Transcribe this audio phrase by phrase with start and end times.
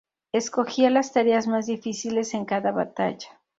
[0.31, 3.39] Escogía las tareas más difíciles en cada batalla.